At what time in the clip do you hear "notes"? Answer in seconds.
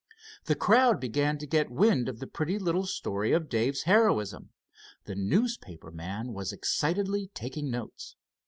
7.69-8.15